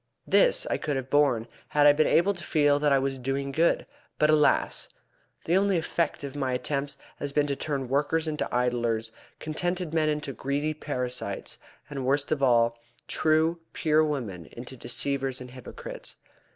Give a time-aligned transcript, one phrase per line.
[0.25, 3.51] This I could have borne had I been able to feel that I was doing
[3.51, 3.85] good,
[4.17, 4.89] but, alas!
[5.45, 10.09] the only effect of my attempts has been to turn workers into idlers, contented men
[10.09, 16.17] into greedy parasites, and, worst of all, true, pure women into deceivers and hypocrites.